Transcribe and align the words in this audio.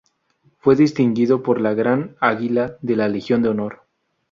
Fue 0.57 0.75
distinguido 0.75 1.43
con 1.43 1.61
la 1.61 1.75
Gran 1.75 2.15
Águila 2.19 2.75
de 2.81 2.95
la 2.95 3.07
Legión 3.07 3.43
de 3.43 3.49
Honor. 3.49 3.83